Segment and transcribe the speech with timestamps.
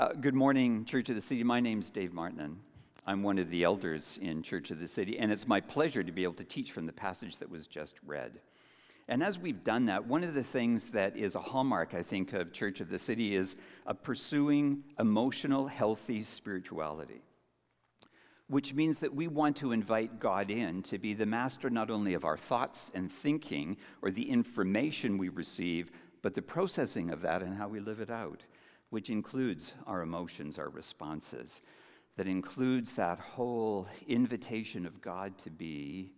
[0.00, 1.44] Uh, good morning, Church of the City.
[1.44, 2.58] My name's Dave Martin.
[3.06, 6.10] I'm one of the elders in Church of the City, and it's my pleasure to
[6.10, 8.40] be able to teach from the passage that was just read.
[9.08, 12.32] And as we've done that, one of the things that is a hallmark, I think,
[12.32, 17.20] of Church of the City is a pursuing emotional, healthy spirituality,
[18.48, 22.14] which means that we want to invite God in to be the master not only
[22.14, 25.90] of our thoughts and thinking or the information we receive,
[26.22, 28.44] but the processing of that and how we live it out
[28.90, 31.62] which includes our emotions, our responses,
[32.16, 36.10] that includes that whole invitation of God to be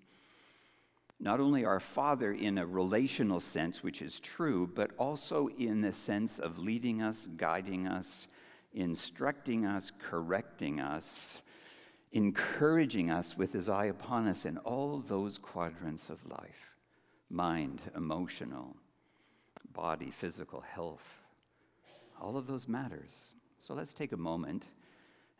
[1.20, 5.92] not only our Father in a relational sense, which is true, but also in the
[5.92, 8.26] sense of leading us, guiding us,
[8.74, 11.40] instructing us, correcting us,
[12.10, 16.76] encouraging us with his eye upon us in all those quadrants of life
[17.30, 18.76] mind, emotional,
[19.72, 21.21] body, physical health
[22.22, 23.34] all of those matters.
[23.58, 24.66] So let's take a moment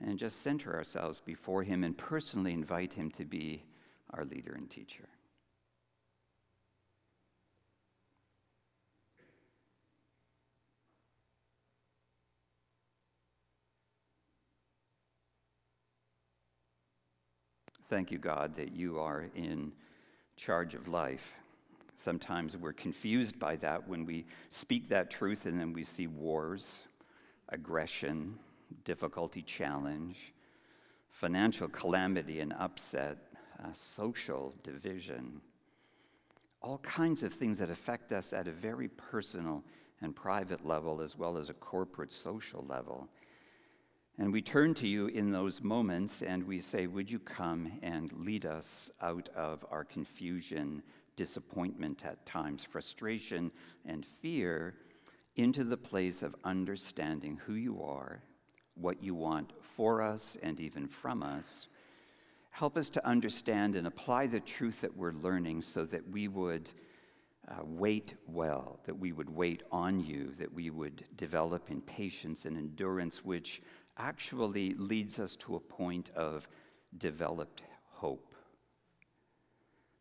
[0.05, 3.63] and just center ourselves before Him and personally invite Him to be
[4.11, 5.09] our leader and teacher.
[17.89, 19.71] Thank you, God, that you are in
[20.37, 21.35] charge of life.
[22.03, 26.83] Sometimes we're confused by that when we speak that truth and then we see wars,
[27.51, 28.41] aggression,
[28.85, 30.33] difficulty, challenge,
[31.11, 33.19] financial calamity and upset,
[33.63, 35.41] uh, social division,
[36.61, 39.63] all kinds of things that affect us at a very personal
[40.01, 43.09] and private level as well as a corporate social level.
[44.19, 48.13] And we turn to you in those moments and we say, Would you come and
[48.13, 50.83] lead us out of our confusion
[51.17, 53.51] disappointment at times, frustration,
[53.85, 54.75] and fear
[55.37, 58.23] into the place of understanding who you are,
[58.75, 61.69] what you want for us and even from us.
[62.51, 66.71] Help us to understand and apply the truth that we're learning so that we would
[67.49, 72.45] uh, wait well, that we would wait on you, that we would develop in patience
[72.45, 73.63] and endurance, which
[73.99, 76.47] actually leads us to a point of
[76.99, 78.32] developed hope.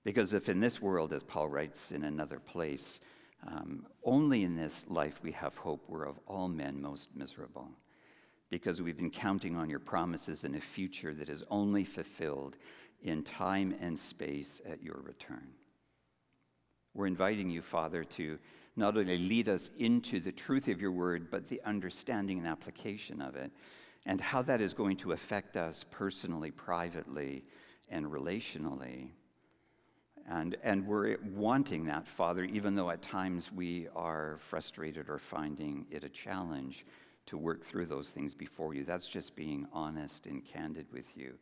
[0.03, 2.99] Because if in this world, as Paul writes in another place,
[3.47, 7.69] um, only in this life we have hope, we're of all men most miserable.
[8.49, 12.57] Because we've been counting on your promises in a future that is only fulfilled
[13.03, 15.47] in time and space at your return.
[16.93, 18.37] We're inviting you, Father, to
[18.75, 23.21] not only lead us into the truth of your word, but the understanding and application
[23.21, 23.51] of it,
[24.05, 27.43] and how that is going to affect us personally, privately,
[27.89, 29.09] and relationally.
[30.29, 35.85] And, and we're wanting that, Father, even though at times we are frustrated or finding
[35.89, 36.85] it a challenge
[37.27, 38.83] to work through those things before you.
[38.83, 41.33] That's just being honest and candid with you.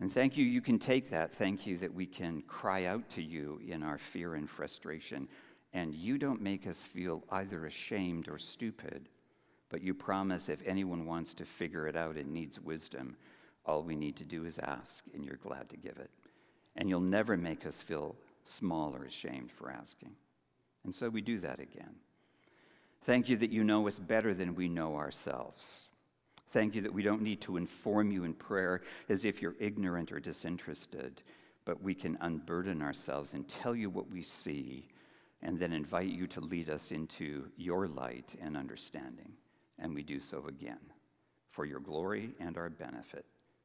[0.00, 1.34] And thank you, you can take that.
[1.34, 5.28] Thank you that we can cry out to you in our fear and frustration.
[5.72, 9.08] And you don't make us feel either ashamed or stupid,
[9.68, 13.16] but you promise if anyone wants to figure it out and needs wisdom,
[13.66, 16.10] all we need to do is ask, and you're glad to give it
[16.76, 20.12] and you'll never make us feel small or ashamed for asking.
[20.84, 21.94] And so we do that again.
[23.04, 25.88] Thank you that you know us better than we know ourselves.
[26.52, 30.10] Thank you that we don't need to inform you in prayer as if you're ignorant
[30.12, 31.22] or disinterested,
[31.64, 34.88] but we can unburden ourselves and tell you what we see
[35.42, 39.32] and then invite you to lead us into your light and understanding.
[39.78, 40.80] And we do so again
[41.50, 43.24] for your glory and our benefit.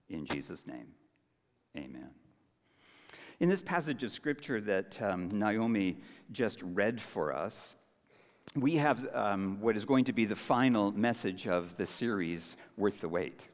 [0.09, 0.87] In Jesus' name,
[1.75, 2.24] amen.
[3.41, 5.97] In this passage of scripture that um, Naomi
[6.31, 7.75] just read for us,
[8.55, 13.01] we have um, what is going to be the final message of the series, Worth
[13.01, 13.49] the Wait.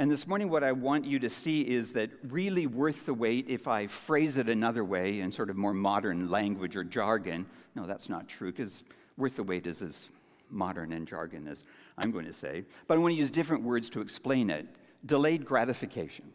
[0.00, 3.48] And this morning, what I want you to see is that really worth the wait,
[3.48, 7.86] if I phrase it another way in sort of more modern language or jargon, no,
[7.86, 8.82] that's not true, because
[9.16, 10.08] worth the wait is as
[10.50, 11.62] modern and jargon as
[11.98, 12.64] I'm going to say.
[12.88, 14.66] But I want to use different words to explain it.
[15.06, 16.32] Delayed gratification.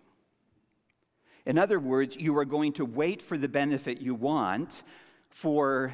[1.47, 4.83] In other words, you are going to wait for the benefit you want
[5.29, 5.93] for,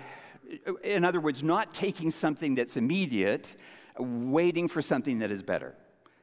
[0.84, 3.56] in other words, not taking something that's immediate,
[4.00, 5.76] waiting for something that is better.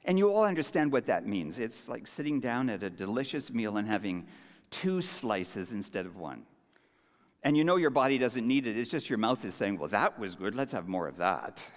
[0.04, 1.60] And you all understand what that means.
[1.60, 4.26] It's like sitting down at a delicious meal and having
[4.72, 6.42] two slices instead of one.
[7.44, 8.76] And you know your body doesn't need it.
[8.76, 10.56] It's just your mouth is saying, well, that was good.
[10.56, 11.70] Let's have more of that.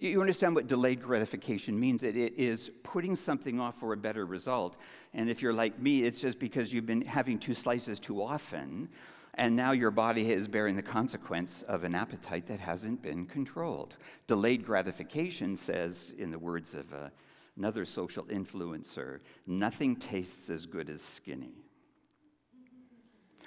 [0.00, 2.02] You understand what delayed gratification means?
[2.02, 4.76] It, it is putting something off for a better result.
[5.12, 8.88] And if you're like me, it's just because you've been having two slices too often.
[9.34, 13.96] And now your body is bearing the consequence of an appetite that hasn't been controlled.
[14.26, 17.10] Delayed gratification says, in the words of uh,
[17.58, 21.52] another social influencer, nothing tastes as good as skinny.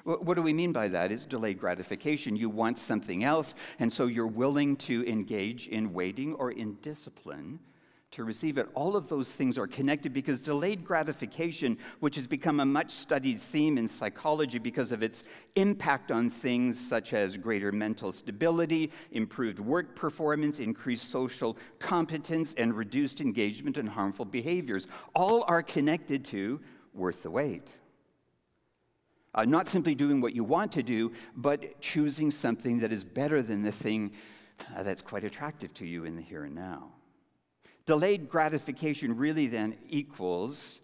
[0.03, 1.11] What do we mean by that?
[1.13, 2.35] It's delayed gratification.
[2.35, 7.59] You want something else, and so you're willing to engage in waiting or in discipline
[8.11, 8.67] to receive it.
[8.75, 13.41] All of those things are connected because delayed gratification, which has become a much studied
[13.41, 15.23] theme in psychology because of its
[15.55, 22.75] impact on things such as greater mental stability, improved work performance, increased social competence, and
[22.75, 24.85] reduced engagement in harmful behaviors,
[25.15, 26.59] all are connected to
[26.93, 27.77] worth the wait.
[29.35, 33.41] Uh, not simply doing what you want to do, but choosing something that is better
[33.41, 34.11] than the thing
[34.75, 36.91] uh, that's quite attractive to you in the here and now.
[37.85, 40.81] Delayed gratification really then equals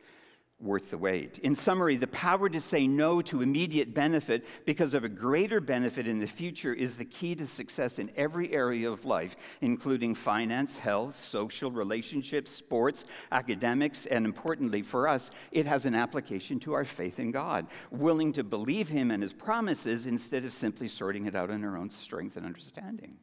[0.62, 1.38] worth the wait.
[1.40, 6.08] In summary, the power to say no to immediate benefit because of a greater benefit
[6.08, 10.78] in the future is the key to success in every area of life, including finance,
[10.78, 16.86] health, social relationships, sports, academics, and importantly for us, it has an application to our
[16.86, 21.36] faith in God, willing to believe Him and His promises instead of simply sorting it
[21.36, 23.18] out on our own strength and understanding.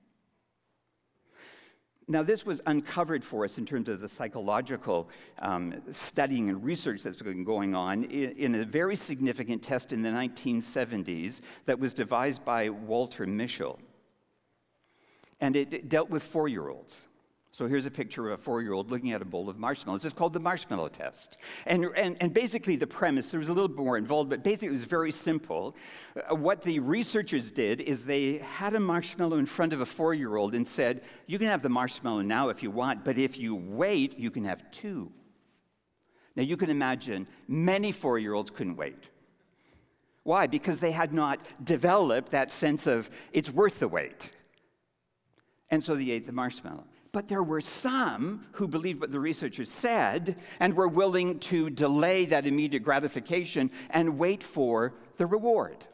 [2.09, 5.09] Now, this was uncovered for us in terms of the psychological
[5.41, 10.03] um, studying and research that's been going on in, in, a very significant test in
[10.03, 13.79] the 1970s that was devised by Walter Mischel.
[15.41, 17.07] And it, it dealt with four year olds.
[17.57, 20.05] So here's a picture of a four year old looking at a bowl of marshmallows.
[20.05, 21.39] It's called the marshmallow test.
[21.65, 24.69] And, and, and basically, the premise, there was a little bit more involved, but basically,
[24.69, 25.75] it was very simple.
[26.15, 30.13] Uh, what the researchers did is they had a marshmallow in front of a four
[30.13, 33.39] year old and said, You can have the marshmallow now if you want, but if
[33.39, 35.11] you wait, you can have two.
[36.37, 39.09] Now, you can imagine many four year olds couldn't wait.
[40.25, 40.47] Why?
[40.47, 44.31] Because they had not developed that sense of it's worth the wait.
[45.71, 46.85] And so they ate the marshmallow.
[47.17, 52.27] But there were some who believed what the researchers said and were willing to delay
[52.27, 55.87] that immediate gratification and wait for the reward.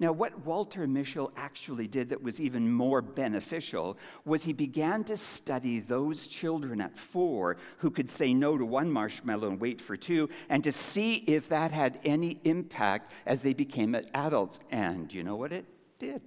[0.00, 5.16] Now, what Walter Mischel actually did that was even more beneficial was he began to
[5.16, 9.96] study those children at four who could say no to one marshmallow and wait for
[9.96, 14.58] two, and to see if that had any impact as they became adults.
[14.72, 15.64] And you know what it
[16.00, 16.22] did?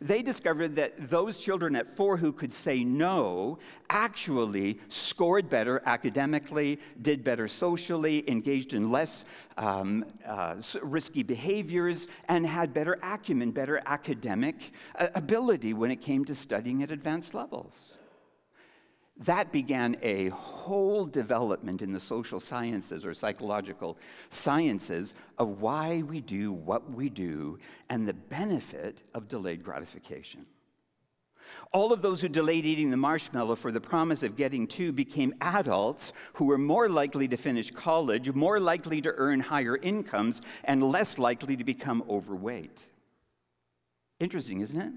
[0.00, 3.58] They discovered that those children at four who could say no
[3.88, 9.24] actually scored better academically, did better socially, engaged in less
[9.56, 16.24] um, uh, risky behaviors, and had better acumen, better academic uh, ability when it came
[16.24, 17.96] to studying at advanced levels
[19.18, 23.96] that began a whole development in the social sciences or psychological
[24.28, 27.58] sciences of why we do what we do
[27.88, 30.44] and the benefit of delayed gratification.
[31.72, 35.34] All of those who delayed eating the marshmallow for the promise of getting two became
[35.40, 40.82] adults who were more likely to finish college, more likely to earn higher incomes, and
[40.82, 42.90] less likely to become overweight.
[44.20, 44.92] Interesting, isn't it?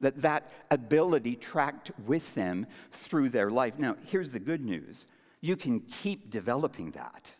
[0.00, 3.78] That that ability tracked with them through their life.
[3.78, 5.06] Now, here's the good news
[5.40, 7.30] you can keep developing that.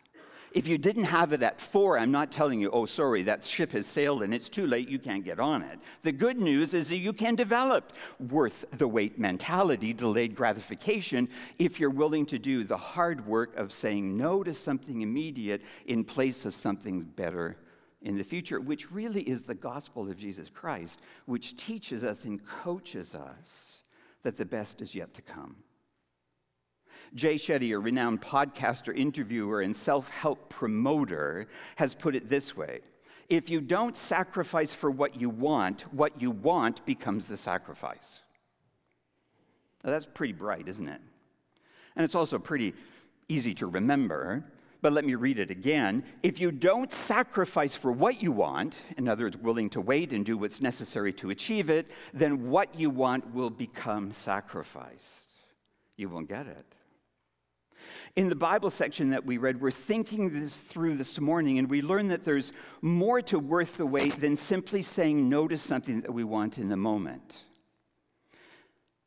[0.53, 3.73] If you didn't have it at four, I'm not telling you, oh, sorry, that ship
[3.73, 5.77] has sailed and it's too late, you can't get on it.
[6.03, 11.27] The good news is that you can develop worth the wait mentality, delayed gratification,
[11.59, 16.03] if you're willing to do the hard work of saying no to something immediate in
[16.03, 17.57] place of something better
[18.07, 22.39] in the future, which really is the gospel of Jesus Christ, which teaches us and
[22.45, 23.81] coaches us
[24.23, 25.57] that the best is yet to come.
[27.13, 32.79] Jay Shetty, a renowned podcaster, interviewer, and self help promoter, has put it this way
[33.27, 38.21] If you don't sacrifice for what you want, what you want becomes the sacrifice.
[39.83, 41.01] Now, that's pretty bright, isn't it?
[41.97, 42.73] And it's also pretty
[43.27, 44.45] easy to remember
[44.81, 46.03] but let me read it again.
[46.23, 50.25] If you don't sacrifice for what you want, in other words, willing to wait and
[50.25, 55.33] do what's necessary to achieve it, then what you want will become sacrificed.
[55.95, 56.65] You won't get it.
[58.15, 61.81] In the Bible section that we read, we're thinking this through this morning, and we
[61.81, 66.13] learn that there's more to worth the wait than simply saying no to something that
[66.13, 67.43] we want in the moment.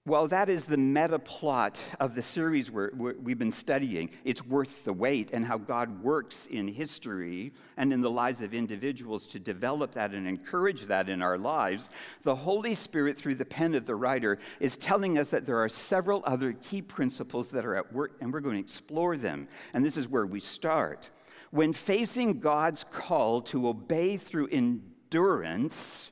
[0.07, 4.09] Well, that is the meta plot of the series we have been studying.
[4.25, 8.55] It's worth the wait, and how God works in history and in the lives of
[8.55, 11.91] individuals to develop that and encourage that in our lives.
[12.23, 15.69] The Holy Spirit, through the pen of the writer, is telling us that there are
[15.69, 19.49] several other key principles that are at work, and we're going to explore them.
[19.75, 21.11] And this is where we start.
[21.51, 26.11] When facing God's call to obey through endurance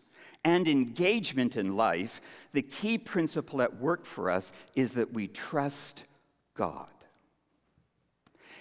[0.49, 2.23] and engagement in life,
[2.55, 6.05] the key principle at work for us is that we trust
[6.55, 6.87] God.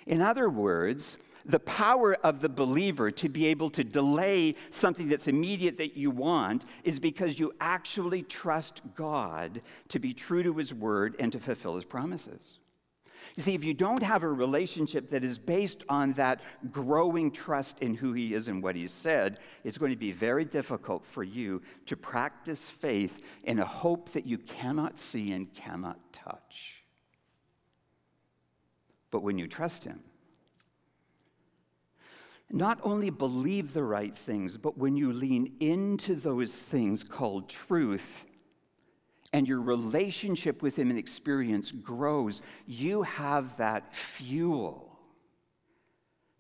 [0.06, 5.30] In other words, the power of the believer to be able to delay something that's
[5.30, 10.74] immediate that you want is because you actually trust God to be true to his
[10.74, 12.60] word and to fulfill his promises.
[13.36, 16.42] You see, if you don't have a relationship that is based on that
[16.72, 20.46] growing trust in who He is and what He said, it's going to be very
[20.46, 26.14] difficult for you to practice faith in a hope that you cannot see and cannot
[26.14, 26.84] touch.
[29.12, 30.02] But when you trust Him,
[32.50, 38.26] not only believe the right things, but when you lean into those things called truth,
[39.34, 44.98] and your relationship with Him and experience grows, you have that fuel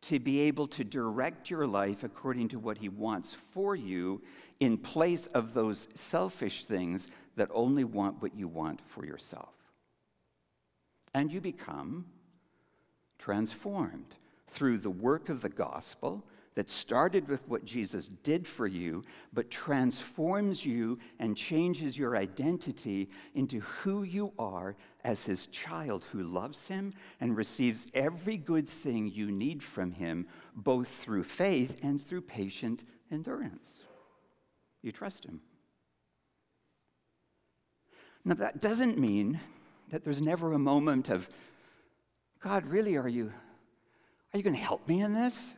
[0.03, 4.22] to be able to direct your life according to what He wants for you
[4.60, 9.53] in place of those selfish things that only want what you want for yourself.
[11.13, 12.06] And you become
[13.20, 14.15] transformed
[14.48, 16.24] through the work of the gospel
[16.57, 23.11] that started with what Jesus did for you, but transforms you and changes your identity
[23.35, 29.07] into who you are as his child who loves him and receives every good thing
[29.07, 33.69] you need from him, both through faith and through patient endurance.
[34.81, 35.41] You trust him.
[38.25, 39.39] Now, that doesn't mean
[39.91, 41.29] that there's never a moment of,
[42.39, 43.31] God, really, are you,
[44.33, 45.55] are you going to help me in this?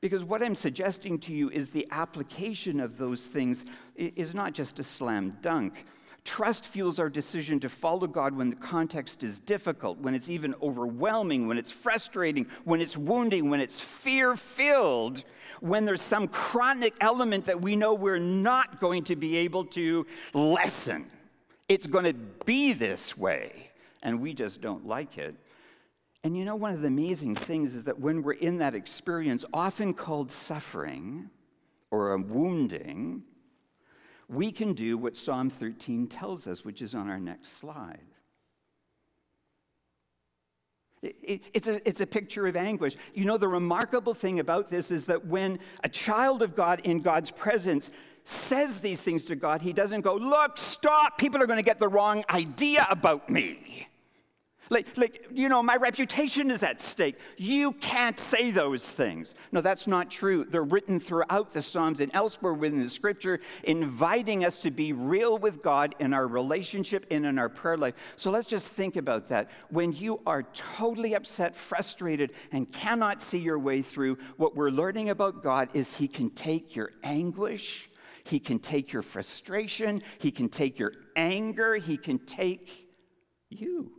[0.00, 3.66] Because what I'm suggesting to you is the application of those things
[3.96, 5.84] is not just a slam dunk.
[6.24, 10.54] Trust fuels our decision to follow God when the context is difficult, when it's even
[10.62, 15.24] overwhelming, when it's frustrating, when it's wounding, when it's fear filled,
[15.60, 20.06] when there's some chronic element that we know we're not going to be able to
[20.34, 21.06] lessen.
[21.68, 22.14] It's going to
[22.44, 23.70] be this way,
[24.02, 25.34] and we just don't like it.
[26.22, 29.44] And you know, one of the amazing things is that when we're in that experience,
[29.52, 31.30] often called suffering
[31.90, 33.22] or a wounding,
[34.28, 38.04] we can do what Psalm 13 tells us, which is on our next slide.
[41.02, 42.96] It, it, it's, a, it's a picture of anguish.
[43.14, 47.00] You know, the remarkable thing about this is that when a child of God in
[47.00, 47.90] God's presence
[48.24, 51.78] says these things to God, he doesn't go, Look, stop, people are going to get
[51.78, 53.88] the wrong idea about me.
[54.70, 57.18] Like, like, you know, my reputation is at stake.
[57.36, 59.34] You can't say those things.
[59.50, 60.44] No, that's not true.
[60.44, 65.38] They're written throughout the Psalms and elsewhere within the scripture, inviting us to be real
[65.38, 67.94] with God in our relationship and in our prayer life.
[68.14, 69.50] So let's just think about that.
[69.70, 75.10] When you are totally upset, frustrated, and cannot see your way through, what we're learning
[75.10, 77.90] about God is He can take your anguish.
[78.22, 80.04] He can take your frustration.
[80.18, 81.74] He can take your anger.
[81.74, 82.88] He can take
[83.48, 83.90] you.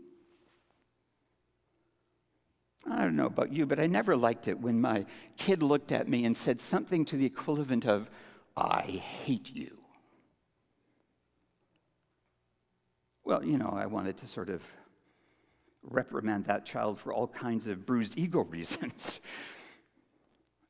[2.89, 5.05] I don't know about you, but I never liked it when my
[5.37, 8.09] kid looked at me and said something to the equivalent of,
[8.57, 9.77] I hate you.
[13.23, 14.61] Well, you know, I wanted to sort of
[15.83, 19.19] reprimand that child for all kinds of bruised ego reasons.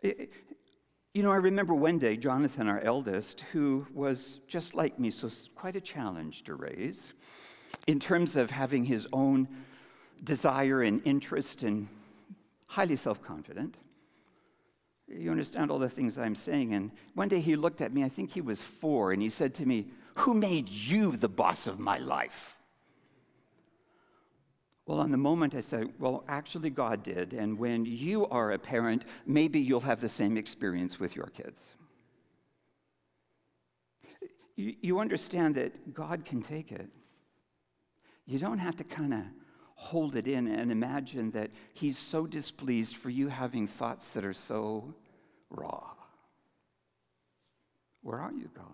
[0.01, 0.31] it,
[1.13, 5.29] you know, I remember one day, Jonathan, our eldest, who was just like me, so
[5.55, 7.13] quite a challenge to raise
[7.87, 9.47] in terms of having his own
[10.23, 11.87] desire and interest and
[12.71, 13.75] highly self confident.
[15.07, 16.73] You understand all the things I'm saying.
[16.73, 19.53] And one day he looked at me, I think he was four, and he said
[19.55, 22.57] to me, Who made you the boss of my life?
[24.85, 27.33] Well, on the moment, I said, Well, actually, God did.
[27.33, 31.75] And when you are a parent, maybe you'll have the same experience with your kids.
[34.55, 36.87] You, you understand that God can take it.
[38.25, 39.21] You don't have to kind of
[39.81, 44.33] hold it in and imagine that He's so displeased for you having thoughts that are
[44.33, 44.93] so
[45.49, 45.89] raw.
[48.03, 48.67] Where are you, God?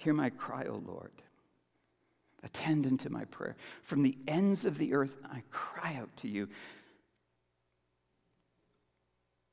[0.00, 1.12] Hear my cry, O Lord.
[2.42, 3.56] Attend unto my prayer.
[3.82, 6.48] From the ends of the earth, I cry out to you.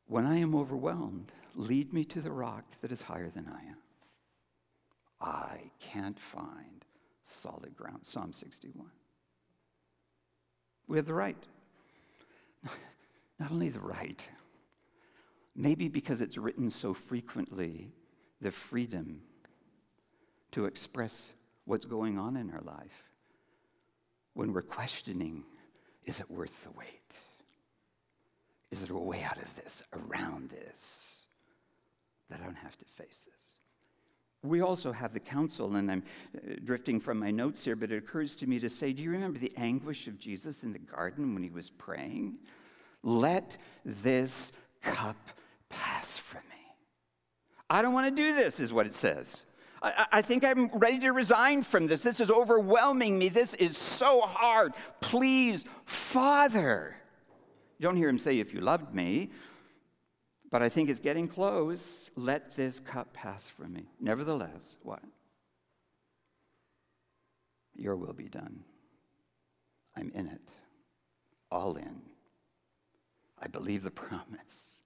[0.07, 3.77] When I am overwhelmed, lead me to the rock that is higher than I am.
[5.21, 6.85] I can't find
[7.23, 7.99] solid ground.
[8.05, 8.87] Psalm 61.
[10.87, 11.37] We have the right.
[13.39, 14.27] Not only the right,
[15.55, 17.91] maybe because it's written so frequently,
[18.41, 19.21] the freedom
[20.51, 21.33] to express
[21.65, 23.03] what's going on in our life
[24.33, 25.43] when we're questioning
[26.05, 27.19] Is it worth the wait?
[28.71, 31.25] Is there a way out of this, around this,
[32.29, 33.38] that I don't have to face this?
[34.41, 36.03] We also have the counsel, and I'm
[36.35, 39.11] uh, drifting from my notes here, but it occurs to me to say, do you
[39.11, 42.37] remember the anguish of Jesus in the garden when he was praying?
[43.03, 45.17] Let this cup
[45.69, 46.55] pass from me.
[47.69, 49.43] I don't want to do this, is what it says.
[49.81, 52.01] I, I, think I'm ready to resign from this.
[52.01, 53.29] This is overwhelming me.
[53.29, 54.73] This is so hard.
[55.01, 56.95] Please, Father.
[57.77, 59.29] You don't hear him say, If you loved me,
[60.51, 62.09] but I think it's getting close.
[62.15, 63.85] Let this cup pass from me.
[63.99, 65.03] Nevertheless, what?
[67.75, 68.63] Your will be done.
[69.95, 70.51] I'm in it,
[71.51, 72.01] all in.
[73.41, 74.78] I believe the promise.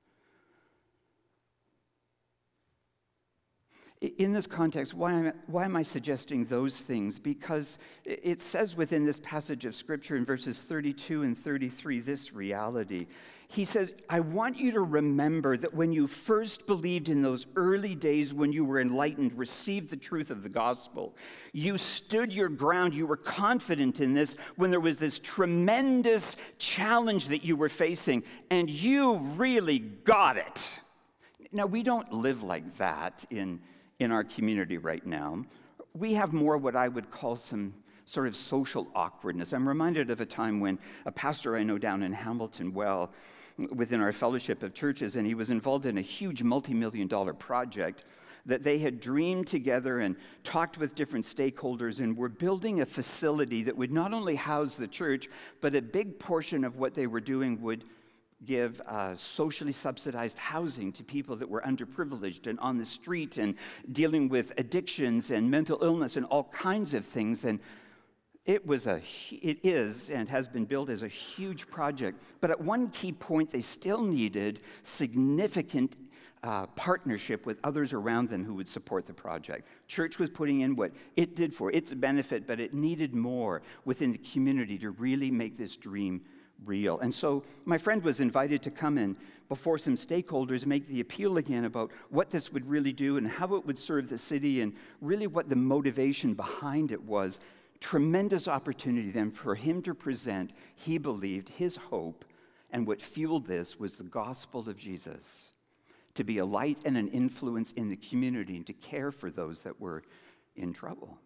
[4.03, 7.17] In this context, why am, why am I suggesting those things?
[7.19, 13.07] Because it says within this passage of Scripture in verses 32 and 33 this reality.
[13.48, 17.95] He says, I want you to remember that when you first believed in those early
[17.95, 21.15] days when you were enlightened, received the truth of the gospel,
[21.53, 27.27] you stood your ground, you were confident in this when there was this tremendous challenge
[27.27, 30.79] that you were facing, and you really got it.
[31.53, 33.62] Now, we don't live like that in
[34.03, 35.43] in our community right now,
[35.93, 37.74] we have more what I would call some
[38.05, 39.53] sort of social awkwardness.
[39.53, 43.12] I'm reminded of a time when a pastor I know down in Hamilton, well,
[43.72, 47.33] within our fellowship of churches, and he was involved in a huge multi million dollar
[47.33, 48.03] project
[48.45, 53.63] that they had dreamed together and talked with different stakeholders and were building a facility
[53.63, 55.29] that would not only house the church,
[55.62, 57.86] but a big portion of what they were doing would
[58.46, 63.56] give uh, socially subsidized housing to people that were underprivileged and on the street and
[63.92, 67.46] dealing with addictions and mental illness and all kinds of things.
[67.46, 67.60] And
[68.46, 72.22] it was a, it is and has been built as a huge project.
[72.42, 75.96] But at one key point, they still needed significant
[76.44, 79.66] uh, partnership with others around them who would support the project.
[79.88, 84.12] Church was putting in what it did for its benefit, but it needed more within
[84.12, 86.22] the community to really make this dream
[86.66, 87.00] real.
[87.00, 89.16] And so my friend was invited to come in
[89.50, 93.54] before some stakeholders make the appeal again about what this would really do and how
[93.56, 97.40] it would serve the city and really what the motivation behind it was.
[97.80, 102.26] Tremendous opportunity then for him to present, he believed, his hope.
[102.72, 105.52] And what fueled this was the gospel of Jesus
[106.16, 109.64] to be a light and an influence in the community and to care for those
[109.64, 110.04] that were
[110.56, 111.18] in trouble.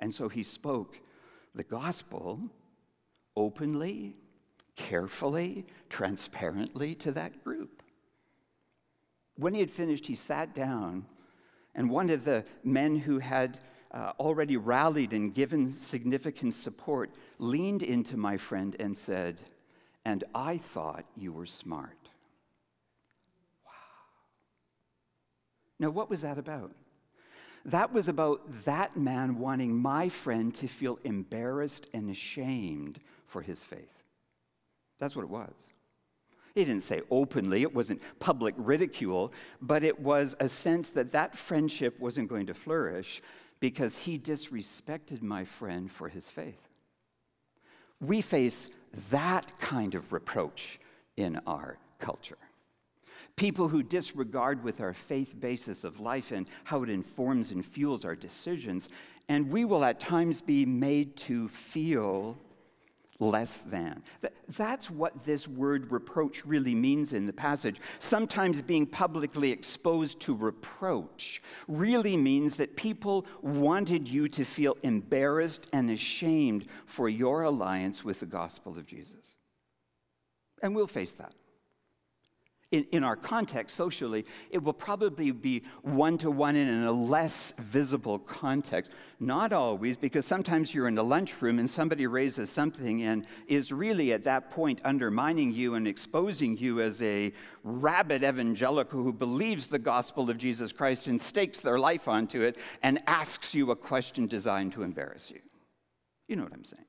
[0.00, 0.98] And so he spoke
[1.54, 2.40] the gospel
[3.36, 4.14] openly
[4.76, 7.82] carefully, transparently to that group.
[9.36, 11.06] When he had finished, he sat down,
[11.74, 13.58] and one of the men who had
[13.92, 19.40] uh, already rallied and given significant support leaned into my friend and said,
[20.04, 22.08] And I thought you were smart.
[23.64, 23.72] Wow.
[25.78, 26.72] Now, what was that about?
[27.64, 33.64] That was about that man wanting my friend to feel embarrassed and ashamed for his
[33.64, 33.95] faith.
[34.98, 35.52] That's what it was.
[36.54, 41.36] He didn't say openly, it wasn't public ridicule, but it was a sense that that
[41.36, 43.20] friendship wasn't going to flourish
[43.60, 46.60] because he disrespected my friend for his faith.
[48.00, 48.70] We face
[49.10, 50.80] that kind of reproach
[51.16, 52.38] in our culture.
[53.36, 58.04] People who disregard with our faith basis of life and how it informs and fuels
[58.06, 58.88] our decisions,
[59.28, 62.38] and we will at times be made to feel
[63.18, 64.02] less than.
[64.56, 67.80] That's what this word reproach really means in the passage.
[67.98, 75.66] Sometimes being publicly exposed to reproach really means that people wanted you to feel embarrassed
[75.72, 79.36] and ashamed for your alliance with the gospel of Jesus.
[80.62, 81.32] And we'll face that
[82.76, 87.54] in, in our context socially, it will probably be one to one in a less
[87.58, 88.90] visible context.
[89.18, 94.12] Not always, because sometimes you're in the lunchroom and somebody raises something and is really
[94.12, 97.32] at that point undermining you and exposing you as a
[97.64, 102.56] rabid evangelical who believes the gospel of Jesus Christ and stakes their life onto it
[102.82, 105.40] and asks you a question designed to embarrass you.
[106.28, 106.84] You know what I'm saying.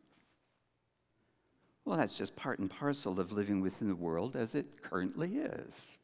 [1.88, 5.98] Well, that's just part and parcel of living within the world as it currently is.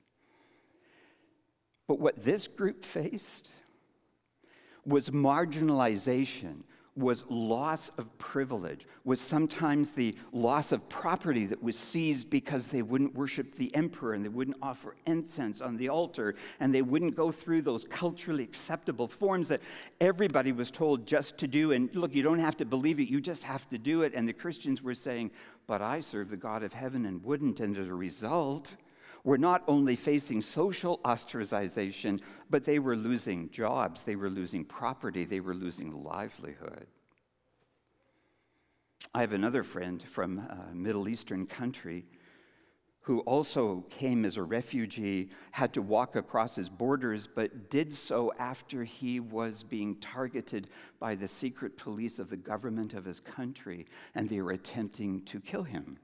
[1.89, 3.51] But what this group faced
[4.85, 6.63] was marginalization,
[6.95, 12.83] was loss of privilege, was sometimes the loss of property that was seized because they
[12.83, 17.15] wouldn't worship the emperor and they wouldn't offer incense on the altar and they wouldn't
[17.15, 19.61] go through those culturally acceptable forms that
[19.99, 21.71] everybody was told just to do.
[21.71, 24.13] And look, you don't have to believe it, you just have to do it.
[24.13, 25.31] And the Christians were saying,
[25.65, 27.59] But I serve the God of heaven and wouldn't.
[27.59, 28.75] And as a result,
[29.23, 35.23] were not only facing social ostracization, but they were losing jobs, they were losing property,
[35.23, 36.87] they were losing livelihood.
[39.13, 42.05] I have another friend from a Middle Eastern country
[43.01, 48.31] who also came as a refugee, had to walk across his borders, but did so
[48.39, 50.69] after he was being targeted
[51.01, 55.41] by the secret police of the government of his country, and they were attempting to
[55.41, 55.97] kill him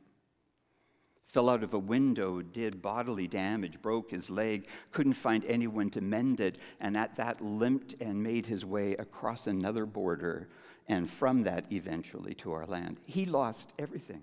[1.29, 6.01] fell out of a window, did bodily damage, broke his leg, couldn't find anyone to
[6.01, 10.49] mend it, and at that limped and made his way across another border,
[10.87, 12.97] and from that eventually to our land.
[13.05, 14.21] He lost everything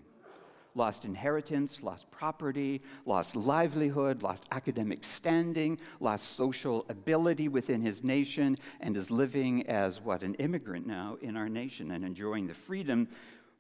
[0.75, 8.59] lost inheritance, lost property, lost livelihood, lost academic standing, lost social ability within his nation,
[8.81, 10.23] and is living as what?
[10.23, 13.09] An immigrant now in our nation and enjoying the freedom,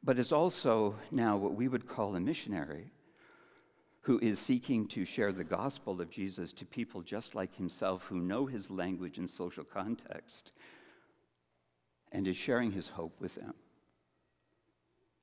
[0.05, 2.93] but is also now what we would call a missionary
[4.07, 8.21] who is seeking to share the gospel of Jesus to people just like himself who
[8.21, 10.53] know his language and social context
[12.13, 13.55] and is sharing his hope with them.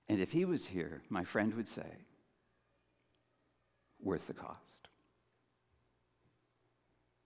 [0.09, 1.87] And if he was here, my friend would say,
[4.01, 4.89] worth the cost.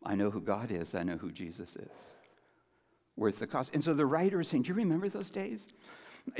[0.03, 2.17] I know who God is, I know who Jesus is.
[3.15, 3.71] Worth the cost.
[3.73, 5.65] And so the writer is saying, Do you remember those days?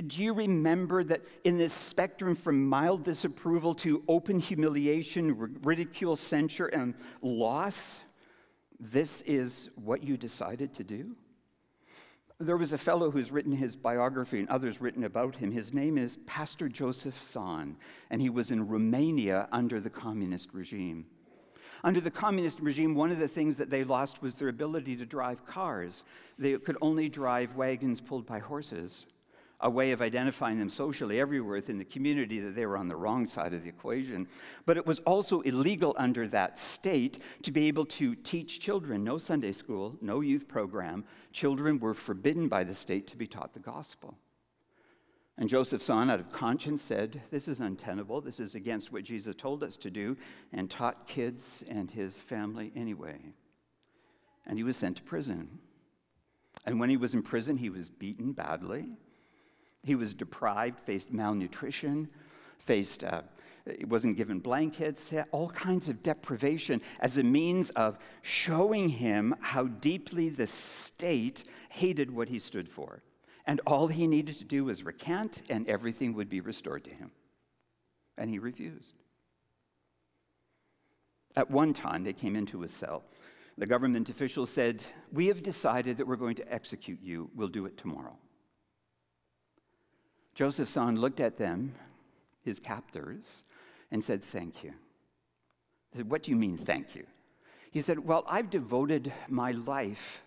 [0.08, 6.68] Do you remember that in this spectrum from mild disapproval to open humiliation, ridicule, censure,
[6.68, 8.02] and loss,
[8.80, 11.16] this is what you decided to do?
[12.40, 15.52] There was a fellow who's written his biography and others written about him.
[15.52, 17.76] His name is Pastor Joseph Tson,
[18.12, 21.08] and he was in Romania under the communist regime.
[21.84, 25.06] Under the communist regime, one of the things that they lost was their ability to
[25.06, 26.04] drive cars.
[26.38, 29.08] They could only drive wagons pulled by horses
[29.60, 32.96] a way of identifying them socially everywhere within the community that they were on the
[32.96, 34.28] wrong side of the equation.
[34.66, 39.04] But it was also illegal under that state to be able to teach children.
[39.04, 41.06] No Sunday school, no youth program.
[41.32, 44.16] Children were forbidden by the state to be taught the gospel.
[45.40, 48.22] And Joseph Tson, out of conscience, said, This is untenable.
[48.22, 50.18] This is against what Jesus told us to do,
[50.52, 53.18] and taught kids and his family anyway.
[54.48, 55.60] And he was sent to prison.
[56.66, 58.88] And when he was in prison, he was beaten badly.
[59.88, 62.10] He was deprived, faced malnutrition,
[62.60, 63.22] faced, uh,
[63.86, 70.28] wasn't given blankets, all kinds of deprivation as a means of showing him how deeply
[70.28, 73.02] the state hated what he stood for.
[73.46, 77.12] And all he needed to do was recant, and everything would be restored to him.
[78.18, 78.92] And he refused.
[81.38, 83.06] At one time, they came into his cell.
[83.58, 87.30] The government official said, We have decided that we're going to execute you.
[87.34, 88.18] We'll do it tomorrow.
[90.38, 91.74] Joseph Tson looked at them,
[92.44, 93.44] his captors,
[93.90, 94.70] and said, Thank you.
[95.92, 97.08] I said, What do you mean, thank you?
[97.72, 100.22] He said, Well, I've devoted my life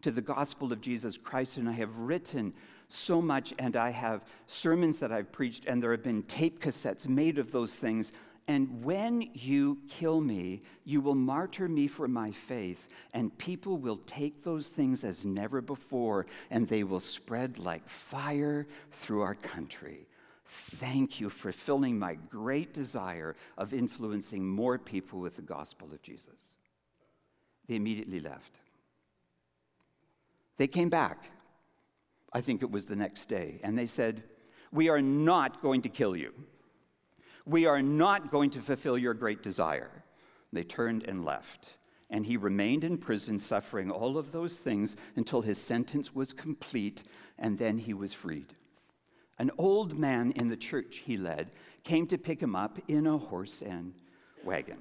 [0.00, 2.54] to the gospel of Jesus Christ, and I have written
[2.88, 7.06] so much, and I have sermons that I've preached, and there have been tape cassettes
[7.06, 8.10] made of those things.
[8.48, 13.98] And when you kill me, you will martyr me for my faith, and people will
[13.98, 20.08] take those things as never before, and they will spread like fire through our country.
[20.44, 26.02] Thank you for filling my great desire of influencing more people with the gospel of
[26.02, 26.56] Jesus.
[27.68, 28.58] They immediately left.
[30.56, 31.30] They came back,
[32.32, 34.24] I think it was the next day, and they said,
[34.72, 36.34] We are not going to kill you.
[37.44, 39.90] We are not going to fulfill your great desire.
[40.52, 41.70] They turned and left.
[42.10, 47.04] And he remained in prison, suffering all of those things until his sentence was complete,
[47.38, 48.54] and then he was freed.
[49.38, 51.50] An old man in the church he led
[51.84, 53.94] came to pick him up in a horse and
[54.44, 54.78] wagon.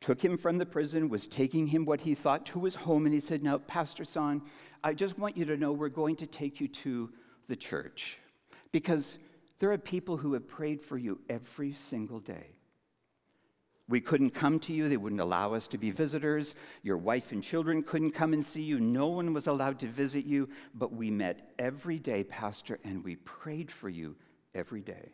[0.00, 3.14] Took him from the prison, was taking him what he thought to his home, and
[3.14, 4.42] he said, Now, Pastor Tson,
[4.84, 7.10] I just want you to know we're going to take you to
[7.48, 8.18] the church
[8.72, 9.18] because
[9.58, 12.56] there are people who have prayed for you every single day.
[13.88, 14.88] We couldn't come to you.
[14.88, 16.54] They wouldn't allow us to be visitors.
[16.82, 18.80] Your wife and children couldn't come and see you.
[18.80, 20.48] No one was allowed to visit you.
[20.74, 24.16] But we met every day, Pastor, and we prayed for you
[24.54, 25.12] every day.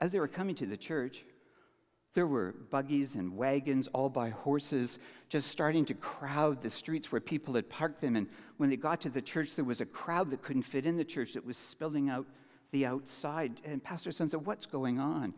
[0.00, 1.24] As they were coming to the church,
[2.16, 4.98] There were buggies and wagons, all by horses,
[5.28, 8.16] just starting to crowd the streets where people had parked them.
[8.16, 8.26] And
[8.56, 11.04] when they got to the church, there was a crowd that couldn't fit in the
[11.04, 12.24] church that was spilling out
[12.72, 13.60] the outside.
[13.66, 15.34] And Pastor Tson said, What's going on?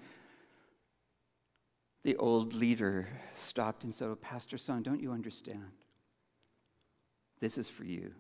[2.05, 5.73] The old leader stopped and said, oh, Pastor Tson, don't you understand?
[7.41, 8.13] This is for you.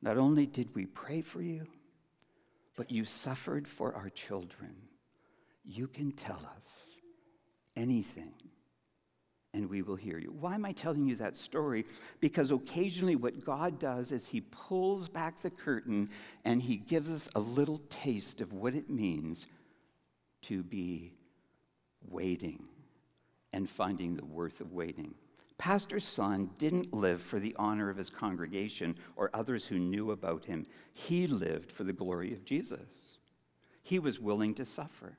[0.00, 1.66] Not only did we pray for you,
[2.76, 4.76] but you suffered for our children.
[5.64, 6.86] You can tell us
[7.76, 8.34] anything
[9.54, 10.34] and we will hear you.
[10.40, 11.84] Why am I telling you that story?
[12.20, 16.08] Because occasionally, what God does is He pulls back the curtain
[16.44, 19.46] and He gives us a little taste of what it means
[20.42, 21.12] to be
[22.08, 22.64] waiting
[23.52, 25.14] and finding the worth of waiting.
[25.58, 30.44] Pastor Tson didn't live for the honor of his congregation or others who knew about
[30.46, 30.66] him.
[30.92, 33.18] He lived for the glory of Jesus.
[33.82, 35.18] He was willing to suffer.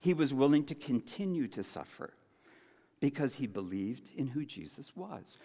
[0.00, 2.12] He was willing to continue to suffer
[3.00, 5.38] because he believed in who Jesus was.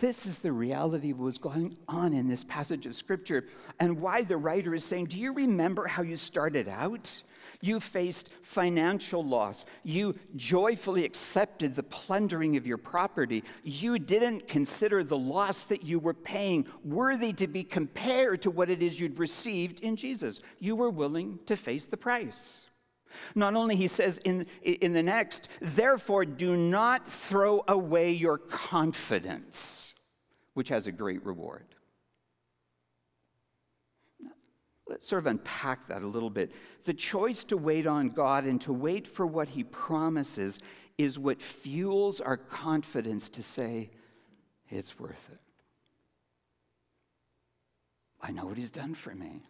[0.00, 3.44] This is the reality of what was going on in this passage of Scripture
[3.78, 7.22] and why the writer is saying, Do you remember how you started out?
[7.60, 9.64] You faced financial loss.
[9.84, 13.44] You joyfully accepted the plundering of your property.
[13.62, 18.70] You didn't consider the loss that you were paying worthy to be compared to what
[18.70, 20.40] it is you'd received in Jesus.
[20.58, 22.66] You were willing to face the price.
[23.34, 29.94] Not only, he says in, in the next, therefore do not throw away your confidence,
[30.54, 31.66] which has a great reward.
[34.86, 36.52] Let's sort of unpack that a little bit.
[36.84, 40.58] The choice to wait on God and to wait for what He promises
[40.98, 43.90] is what fuels our confidence to say,
[44.68, 45.40] it's worth it.
[48.20, 49.42] I know what He's done for me.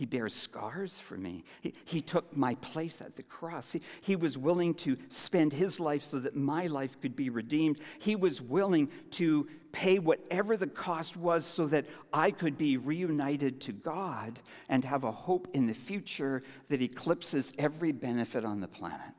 [0.00, 1.44] He bears scars for me.
[1.60, 3.72] He, he, took my place at the cross.
[3.72, 7.80] He, he was willing to spend his life so that my life could be redeemed.
[7.98, 11.84] He was willing to pay whatever the cost was so that
[12.14, 17.52] I could be reunited to God and have a hope in the future that eclipses
[17.58, 19.12] every benefit on the planet.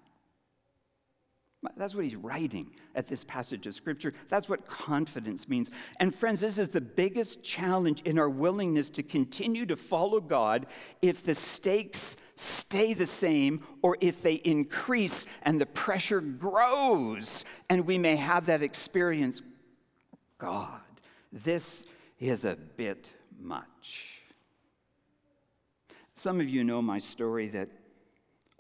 [1.78, 4.14] That's what he's writing at this passage of scripture.
[4.30, 5.70] That's what confidence means.
[6.00, 10.66] And friends, this is the biggest challenge in our willingness to continue to follow God
[11.04, 17.86] if the stakes stay the same or if they increase and the pressure grows and
[17.86, 19.44] we may have that experience.
[20.40, 20.82] God,
[21.32, 21.84] this
[22.20, 24.22] is a bit much.
[26.16, 27.70] Some of you know my story that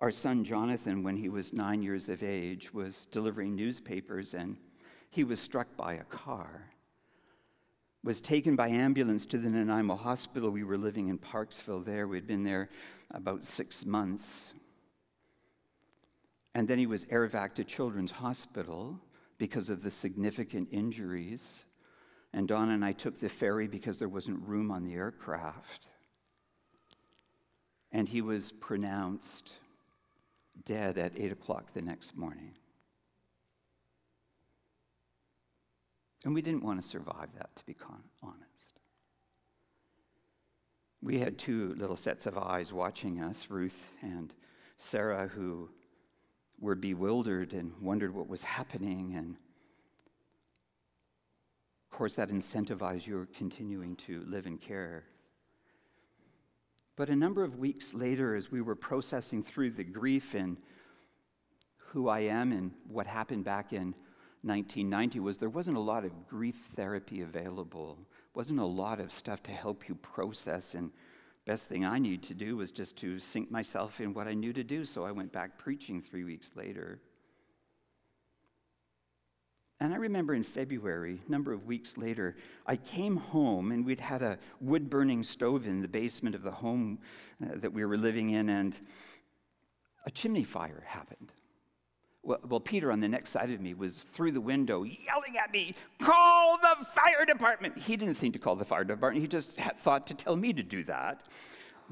[0.01, 4.57] our son Jonathan, when he was nine years of age, was delivering newspapers and
[5.11, 6.69] he was struck by a car.
[8.03, 10.49] Was taken by ambulance to the Nanaimo Hospital.
[10.49, 12.07] We were living in Parksville there.
[12.07, 12.69] We'd been there
[13.11, 14.53] about six months.
[16.55, 18.99] And then he was air vac to Children's Hospital
[19.37, 21.65] because of the significant injuries.
[22.33, 25.89] And Donna and I took the ferry because there wasn't room on the aircraft.
[27.91, 29.51] And he was pronounced
[30.65, 32.53] dead at 8 o'clock the next morning.
[36.23, 38.79] And we didn't want to survive that, to be con- honest.
[41.01, 44.31] We had two little sets of eyes watching us, Ruth and
[44.77, 45.69] Sarah, who
[46.59, 49.15] were bewildered and wondered what was happening.
[49.15, 49.35] And
[51.91, 55.05] of course, that incentivized your continuing to live and care.
[57.01, 60.55] But a number of weeks later, as we were processing through the grief and
[61.77, 63.95] who I am and what happened back in
[64.43, 67.97] 1990 was there wasn't a lot of grief therapy available.
[68.35, 70.91] Wasn't a lot of stuff to help you process and
[71.47, 74.53] best thing I needed to do was just to sink myself in what I knew
[74.53, 74.85] to do.
[74.85, 76.99] So I went back preaching 3 weeks later.
[79.81, 82.35] And I remember in February, a number of weeks later,
[82.67, 86.51] I came home and we'd had a wood burning stove in the basement of the
[86.51, 86.99] home
[87.43, 88.79] uh, that we were living in, and
[90.05, 91.33] a chimney fire happened.
[92.21, 95.51] Well, well, Peter on the next side of me was through the window yelling at
[95.51, 97.75] me, Call the fire department!
[97.75, 100.61] He didn't think to call the fire department, he just thought to tell me to
[100.61, 101.23] do that.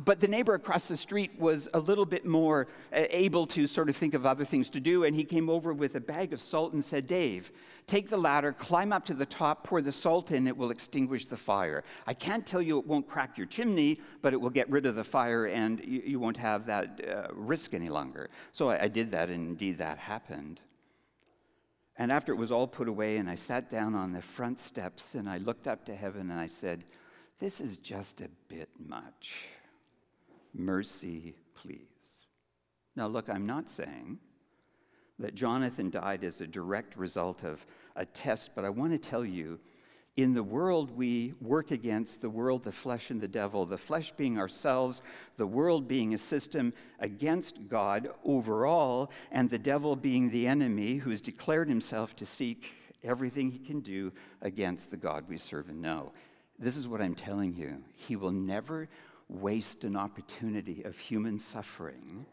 [0.02, 3.90] But the neighbor across the street was a little bit more uh, able to sort
[3.90, 6.40] of think of other things to do, and he came over with a bag of
[6.40, 7.52] salt and said, Dave,
[7.86, 11.26] take the ladder, climb up to the top, pour the salt in, it will extinguish
[11.26, 11.84] the fire.
[12.08, 14.96] I can't tell you it won't crack your chimney, but it will get rid of
[14.96, 18.30] the fire and you, you won't have that uh, risk any longer.
[18.54, 20.62] So I, I did that, and indeed that happened.
[21.98, 25.16] And after it was all put away, and I sat down on the front steps
[25.16, 26.86] and I looked up to heaven and I said,
[27.38, 29.34] This is just a bit much.
[30.54, 31.80] Mercy, please.
[32.96, 34.20] Now, look, I'm not saying
[35.20, 39.26] that Jonathan died as a direct result of a test, but I want to tell
[39.26, 39.60] you
[40.16, 44.12] in the world we work against the world, the flesh, and the devil, the flesh
[44.12, 45.02] being ourselves,
[45.38, 51.10] the world being a system against God overall, and the devil being the enemy who
[51.10, 52.72] has declared himself to seek
[53.04, 56.12] everything he can do against the God we serve and know.
[56.58, 57.78] This is what I'm telling you.
[57.96, 58.90] He will never
[59.30, 62.26] waste an opportunity of human suffering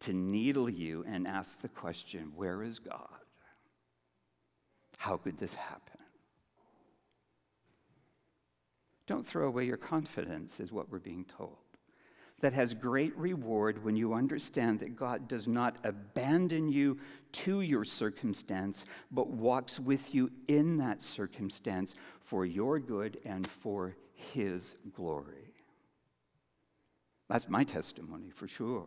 [0.00, 3.08] to needle you and ask the question, Where is God?
[4.98, 5.98] How could this happen?
[9.06, 11.58] Don't throw away your confidence, is what we're being told.
[12.40, 16.98] That has great reward when you understand that God does not abandon you
[17.32, 23.96] to your circumstance, but walks with you in that circumstance for your good and for
[24.14, 25.53] His glory.
[27.34, 28.86] That's my testimony for sure.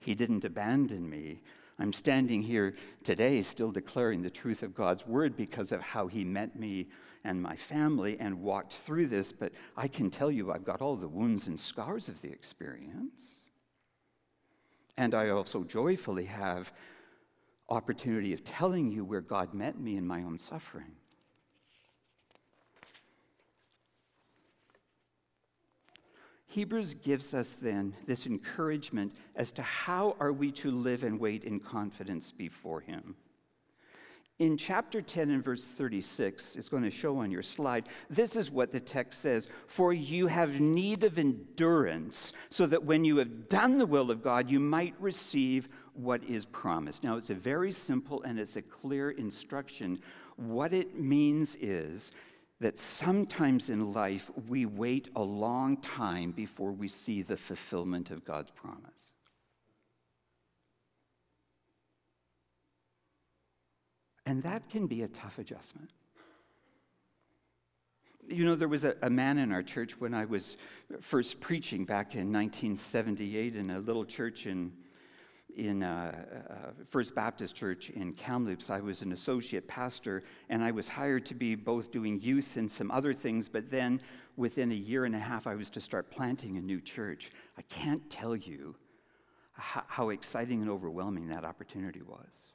[0.00, 1.42] He didn't abandon me.
[1.78, 6.24] I'm standing here today still declaring the truth of God's word because of how He
[6.24, 6.88] met me
[7.22, 10.96] and my family and walked through this, but I can tell you I've got all
[10.96, 13.42] the wounds and scars of the experience.
[14.96, 16.72] And I also joyfully have
[17.68, 20.97] opportunity of telling you where God met me in my own suffering.
[26.58, 31.44] Hebrews gives us then this encouragement as to how are we to live and wait
[31.44, 33.14] in confidence before him.
[34.40, 38.50] In chapter 10 and verse 36, it's going to show on your slide, this is
[38.50, 43.48] what the text says For you have need of endurance, so that when you have
[43.48, 47.04] done the will of God, you might receive what is promised.
[47.04, 50.00] Now, it's a very simple and it's a clear instruction.
[50.34, 52.10] What it means is
[52.60, 58.24] that sometimes in life we wait a long time before we see the fulfillment of
[58.24, 59.12] God's promise.
[64.26, 65.90] And that can be a tough adjustment.
[68.28, 70.58] You know, there was a, a, man in our church when I was
[71.00, 74.72] first preaching back in 1978 in a little church in,
[75.56, 76.12] in uh,
[76.50, 76.54] uh,
[76.86, 78.70] First Baptist Church in Kamloops.
[78.70, 82.70] I was an associate pastor, and I was hired to be both doing youth and
[82.70, 84.00] some other things, but then
[84.36, 87.30] within a year and a half, I was to start planting a new church.
[87.56, 88.76] I can't tell you
[89.52, 92.48] how, how exciting and overwhelming that opportunity was.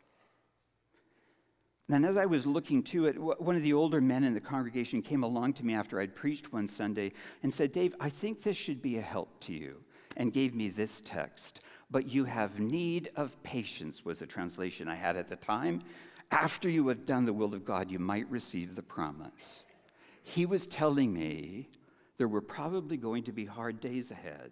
[1.90, 5.02] And as I was looking to it, one of the older men in the congregation
[5.02, 7.12] came along to me after I'd preached one Sunday
[7.44, 9.84] and said, Dave, I think this should be a help to you,
[10.16, 11.60] and gave me this text.
[11.94, 15.84] But you have need of patience, was the translation I had at the time.
[16.32, 19.64] After you have done the will of God, you might receive the promise.
[20.24, 21.70] He was telling me
[22.18, 24.52] there were probably going to be hard days ahead.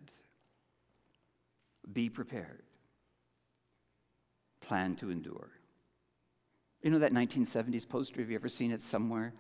[1.91, 2.62] Be prepared,
[4.62, 5.49] plan to endure.
[6.84, 8.21] You know that 1970s poster?
[8.21, 9.34] Have you ever seen it somewhere?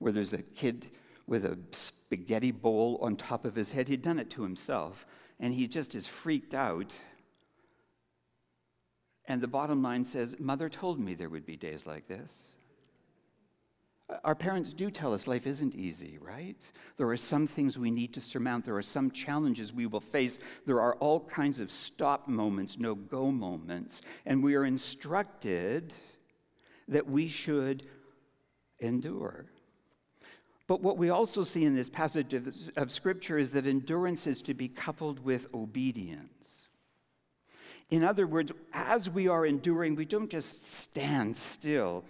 [0.00, 0.88] Where there's a kid
[1.28, 3.86] with a spaghetti bowl on top of his head.
[3.86, 5.06] He'd done it to himself,
[5.38, 7.00] and he just is freaked out.
[9.28, 12.44] And the bottom line says, Mother told me there would be days like this.
[14.22, 16.70] Our parents do tell us life isn't easy, right?
[16.96, 18.64] There are some things we need to surmount.
[18.64, 20.38] There are some challenges we will face.
[20.64, 24.02] There are all kinds of stop moments, no go moments.
[24.24, 25.92] And we are instructed
[26.86, 27.84] that we should
[28.78, 29.46] endure.
[30.68, 34.42] But what we also see in this passage of, of, Scripture is that endurance is
[34.42, 36.35] to be coupled with obedience.
[37.90, 42.04] In other words, as we are enduring, we don't just stand still.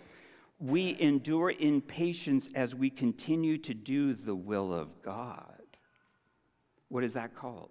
[0.59, 5.63] We endure in patience as we continue to do the will of God.
[6.89, 7.71] What is that called?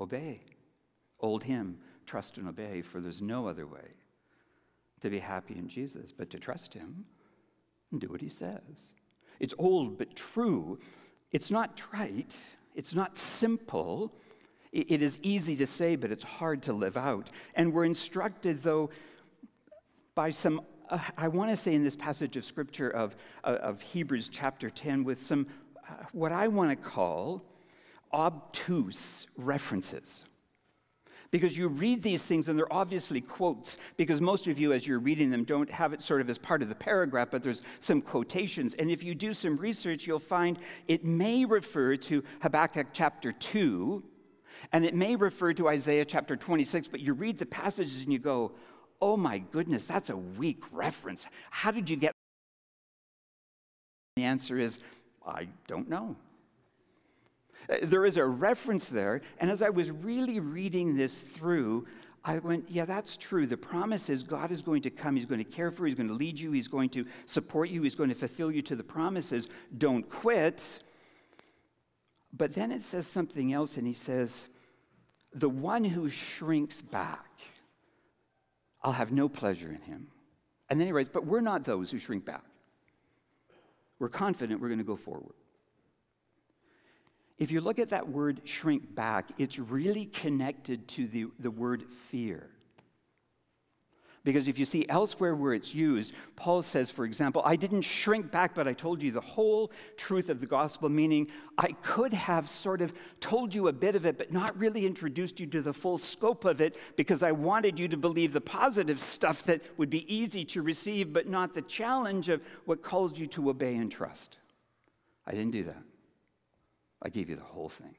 [0.00, 0.40] Obey.
[1.20, 3.94] Old hymn, trust and obey, for there's no other way
[5.02, 7.04] to be happy in Jesus, but to trust Him
[7.92, 8.94] and do what He says.
[9.38, 10.78] It's old but true.
[11.30, 12.36] It's not trite.
[12.74, 14.14] It's not simple.
[14.74, 17.30] It is easy to say, but it's hard to live out.
[17.54, 18.90] And we're instructed, though,
[20.16, 23.80] by some, uh, I want to say in this passage of Scripture of, uh, of
[23.80, 25.46] Hebrews chapter 10, with some,
[25.88, 27.44] uh, what I want to call
[28.12, 30.24] obtuse references
[31.34, 35.00] because you read these things and they're obviously quotes, because most of you, as you're
[35.00, 38.00] reading them, don't have it sort of as part of the paragraph, but there's some
[38.00, 38.74] quotations.
[38.74, 44.00] And if you do some research, you'll find it may refer to Habakkuk chapter 2,
[44.72, 48.18] and it may refer to Isaiah chapter 26, but you read the passages and you
[48.18, 48.52] go,
[49.00, 51.26] oh my goodness, that's a weak reference.
[51.50, 52.12] How did you get?
[54.16, 54.78] The answer is,
[55.26, 56.16] I don't know.
[57.68, 61.86] Uh, there is a reference there, and as I was really reading this through,
[62.24, 63.46] I went, yeah, that's true.
[63.46, 65.16] The promise is God is going to come.
[65.16, 65.90] He's going to care for you.
[65.90, 66.52] He's going to lead you.
[66.52, 67.82] He's going to support you.
[67.82, 69.48] He's going to fulfill you to the promises.
[69.76, 70.82] Don't quit.
[72.32, 74.48] But then it says something else, and he says,
[75.34, 77.28] the one who shrinks back,
[78.82, 80.08] I'll have no pleasure in him.
[80.70, 82.44] And then he writes, but we're not those who shrink back.
[83.98, 85.34] We're confident we're going to go forward.
[87.38, 91.84] If you look at that word shrink back, it's really connected to the, the word
[92.10, 92.48] fear.
[94.24, 98.30] Because if you see elsewhere where it's used, Paul says, for example, I didn't shrink
[98.30, 102.48] back, but I told you the whole truth of the gospel, meaning I could have
[102.48, 105.74] sort of told you a bit of it, but not really introduced you to the
[105.74, 109.90] full scope of it because I wanted you to believe the positive stuff that would
[109.90, 113.92] be easy to receive, but not the challenge of what calls you to obey and
[113.92, 114.38] trust.
[115.26, 115.82] I didn't do that.
[117.02, 117.94] I gave you the whole thing.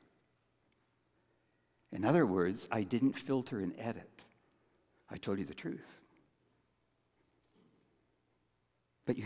[1.91, 4.09] In other words, I didn't filter and edit.
[5.11, 5.85] I told you the truth.
[9.05, 9.25] But you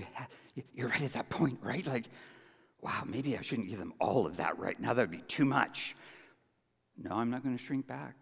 [0.74, 1.86] you're right at that point, right?
[1.86, 2.10] Like,
[2.82, 4.94] wow, maybe I shouldn't give them all of that right now.
[4.94, 5.96] That would be too much.
[6.98, 8.16] No, I'm not going to shrink back.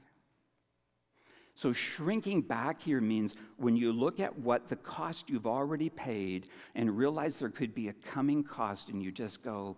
[1.55, 6.47] So, shrinking back here means when you look at what the cost you've already paid
[6.75, 9.75] and realize there could be a coming cost, and you just go,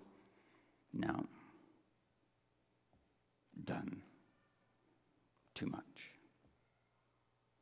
[0.93, 1.25] no,
[3.63, 4.01] done.
[5.55, 6.13] Too much.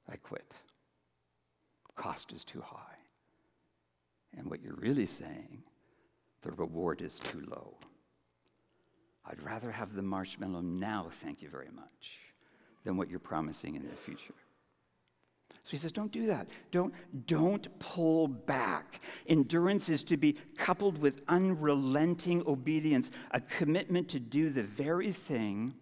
[0.10, 0.54] I quit.
[1.96, 2.97] Cost is too high.
[4.36, 5.64] And what you're really saying,
[6.42, 7.76] the reward is too low.
[9.26, 12.20] I'd rather have the marshmallow now, thank you very much,
[12.84, 14.34] than what you're promising in the future.
[15.68, 16.48] So he says, don't do that.
[16.72, 16.94] Don't,
[17.26, 19.02] don't pull back.
[19.28, 25.74] Endurance is to be coupled with unrelenting obedience, a commitment to do the very thing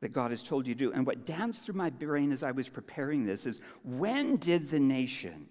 [0.00, 0.92] that God has told you to do.
[0.92, 4.80] And what danced through my brain as I was preparing this is when did the
[4.80, 5.46] nation,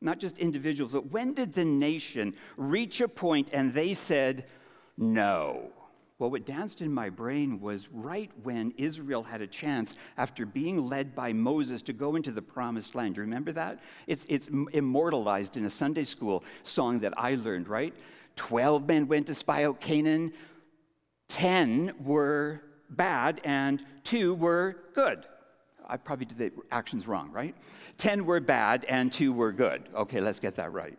[0.00, 4.46] not just individuals, but when did the nation reach a point and they said,
[4.96, 5.70] no?
[6.18, 10.88] Well, what danced in my brain was right when Israel had a chance, after being
[10.88, 13.16] led by Moses, to go into the promised land.
[13.16, 13.78] You remember that?
[14.08, 17.94] It's, it's immortalized in a Sunday school song that I learned, right?
[18.34, 20.32] Twelve men went to spy out Canaan,
[21.28, 25.24] ten were bad, and two were good.
[25.88, 27.54] I probably did the actions wrong, right?
[27.96, 29.88] 10 were bad and two were good.
[29.94, 30.98] Okay, let's get that right.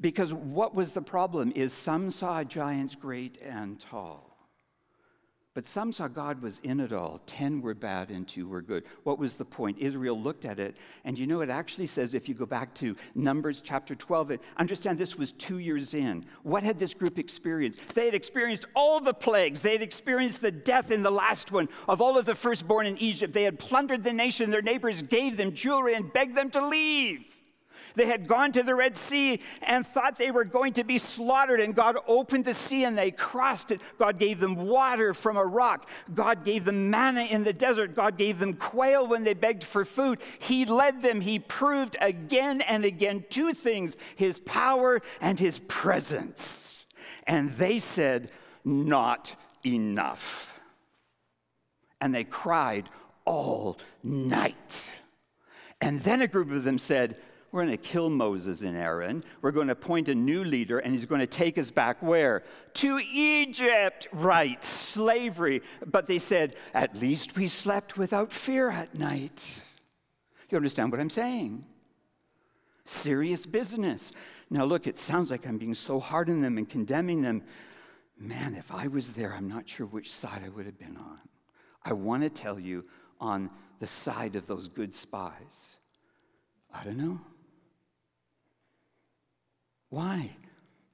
[0.00, 4.25] Because what was the problem is some saw giants great and tall.
[5.56, 7.22] But some saw God was in it all.
[7.24, 8.84] Ten were bad and two were good.
[9.04, 9.78] What was the point?
[9.78, 12.94] Israel looked at it, and you know, it actually says, if you go back to
[13.14, 16.26] Numbers chapter 12, it, understand this was two years in.
[16.42, 17.78] What had this group experienced?
[17.94, 19.62] They had experienced all the plagues.
[19.62, 22.98] They had experienced the death in the last one of all of the firstborn in
[22.98, 23.32] Egypt.
[23.32, 24.50] They had plundered the nation.
[24.50, 27.35] Their neighbors gave them jewelry and begged them to leave.
[27.96, 31.60] They had gone to the Red Sea and thought they were going to be slaughtered,
[31.60, 33.80] and God opened the sea and they crossed it.
[33.98, 35.88] God gave them water from a rock.
[36.14, 37.96] God gave them manna in the desert.
[37.96, 40.20] God gave them quail when they begged for food.
[40.38, 41.22] He led them.
[41.22, 46.86] He proved again and again two things His power and His presence.
[47.26, 48.30] And they said,
[48.62, 49.34] Not
[49.64, 50.52] enough.
[52.00, 52.90] And they cried
[53.24, 54.90] all night.
[55.80, 57.18] And then a group of them said,
[57.52, 59.24] we're going to kill Moses and Aaron.
[59.40, 62.42] We're going to appoint a new leader, and he's going to take us back where?
[62.74, 64.62] To Egypt, right?
[64.64, 65.62] Slavery.
[65.86, 69.62] But they said, At least we slept without fear at night.
[70.50, 71.64] You understand what I'm saying?
[72.84, 74.12] Serious business.
[74.50, 77.42] Now, look, it sounds like I'm being so hard on them and condemning them.
[78.18, 81.18] Man, if I was there, I'm not sure which side I would have been on.
[81.84, 82.84] I want to tell you
[83.20, 85.76] on the side of those good spies.
[86.72, 87.20] I don't know.
[89.90, 90.36] Why?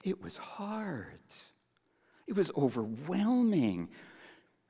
[0.04, 1.20] It was hard,
[2.26, 3.88] it was overwhelming.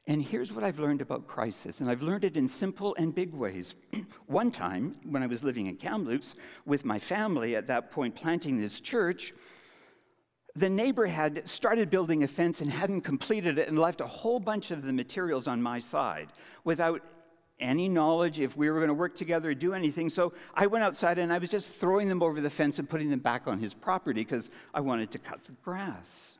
[0.08, 3.32] And here's what I've learned about crisis, and I've learned it in simple and big
[3.32, 3.76] ways.
[4.26, 6.34] One time, when I was living in Kamloops
[6.66, 9.32] with my family at that point planting this church,
[10.56, 14.40] the neighbor had started building a fence and hadn't completed it and left a whole
[14.40, 16.28] bunch of the materials on my side
[16.64, 17.00] without
[17.62, 20.10] any knowledge if we were going to work together or do anything.
[20.10, 23.08] So I went outside and I was just throwing them over the fence and putting
[23.08, 26.38] them back on his property because I wanted to cut the grass.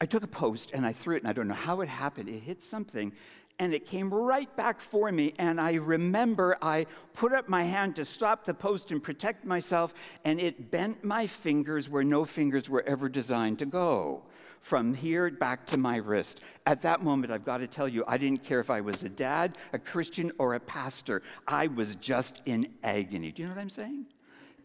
[0.00, 2.28] I took a post and I threw it, and I don't know how it happened.
[2.28, 3.12] It hit something
[3.58, 5.34] and it came right back for me.
[5.38, 9.94] And I remember I put up my hand to stop the post and protect myself,
[10.24, 14.22] and it bent my fingers where no fingers were ever designed to go.
[14.66, 16.40] From here back to my wrist.
[16.66, 19.08] At that moment, I've got to tell you, I didn't care if I was a
[19.08, 21.22] dad, a Christian, or a pastor.
[21.46, 23.30] I was just in agony.
[23.30, 24.06] Do you know what I'm saying?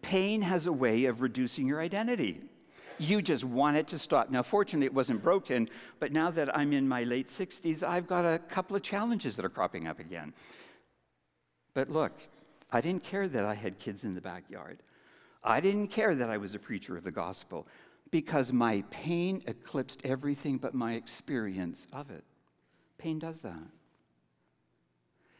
[0.01, 2.41] Pain has a way of reducing your identity.
[2.97, 4.31] You just want it to stop.
[4.31, 8.25] Now, fortunately, it wasn't broken, but now that I'm in my late 60s, I've got
[8.25, 10.33] a couple of challenges that are cropping up again.
[11.75, 12.13] But look,
[12.71, 14.79] I didn't care that I had kids in the backyard.
[15.43, 17.67] I didn't care that I was a preacher of the gospel
[18.11, 22.23] because my pain eclipsed everything but my experience of it.
[22.97, 23.67] Pain does that.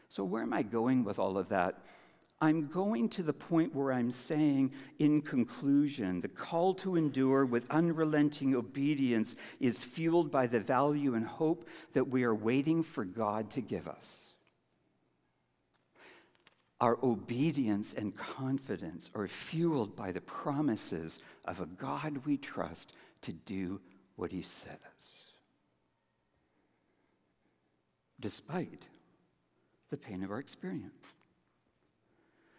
[0.08, 1.78] So, where am I going with all of that?
[2.40, 7.70] I'm going to the point where I'm saying, in conclusion, the call to endure with
[7.70, 13.48] unrelenting obedience is fueled by the value and hope that we are waiting for God
[13.50, 14.31] to give us.
[16.82, 23.32] Our obedience and confidence are fueled by the promises of a God we trust to
[23.32, 23.80] do
[24.16, 24.78] what He says.
[28.18, 28.82] Despite
[29.90, 31.06] the pain of our experience,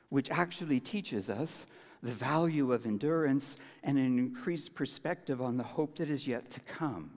[0.07, 1.65] which actually teaches us
[2.01, 6.61] the value of endurance and an increased perspective on the hope that is yet to
[6.61, 7.11] come.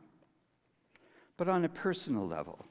[1.37, 2.67] But on a personal level,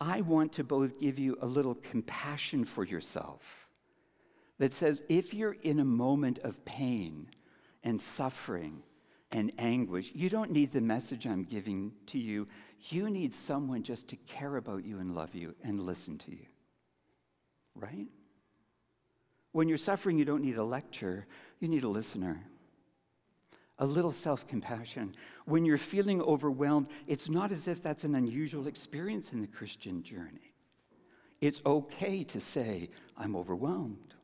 [0.00, 3.68] I want to both give you a little compassion for yourself
[4.58, 7.28] that says if you're in a moment of pain
[7.84, 8.82] and suffering
[9.30, 12.48] and anguish, you don't need the message I'm giving to you.
[12.88, 16.46] You need someone just to care about you and love you and listen to you.
[17.74, 18.08] Right?
[19.52, 21.26] When you're suffering, you don't need a lecture,
[21.58, 22.42] you need a listener
[23.80, 25.16] a little self compassion.
[25.46, 30.02] When you're feeling overwhelmed, it's not as if that's an unusual experience in the Christian
[30.02, 30.52] journey.
[31.40, 34.14] It's okay to say, I'm overwhelmed.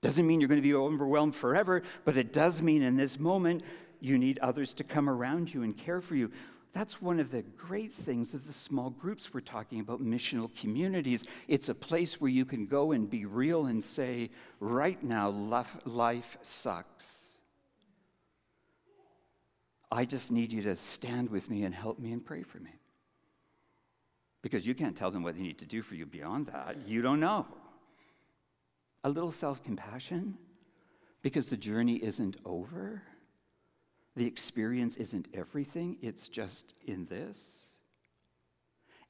[0.00, 3.62] Doesn't mean you're going to be overwhelmed forever, but it does mean in this moment
[4.00, 6.30] you need others to come around you and care for you.
[6.72, 11.24] That's one of the great things of the small groups we're talking about, missional communities.
[11.48, 14.30] It's a place where you can go and be real and say,
[14.60, 15.30] right now,
[15.84, 17.27] life sucks.
[19.90, 22.70] I just need you to stand with me and help me and pray for me.
[24.42, 26.76] Because you can't tell them what they need to do for you beyond that.
[26.86, 27.46] You don't know.
[29.04, 30.36] A little self compassion
[31.22, 33.02] because the journey isn't over.
[34.16, 37.67] The experience isn't everything, it's just in this.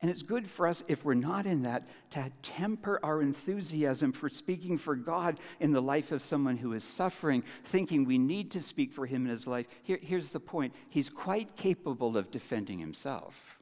[0.00, 4.28] And it's good for us, if we're not in that, to temper our enthusiasm for
[4.28, 8.62] speaking for God in the life of someone who is suffering, thinking we need to
[8.62, 9.66] speak for him in his life.
[9.82, 13.58] Here, here's the point He's quite capable of defending himself.